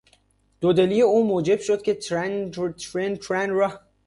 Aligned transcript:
دودلی 0.61 1.01
او 1.01 1.27
موجب 1.27 1.59
شد 1.59 1.81
که 1.81 1.93
ترن 1.93 2.53
را 2.53 2.67
از 2.67 2.75
دست 2.75 2.95
بدهد. 2.97 3.81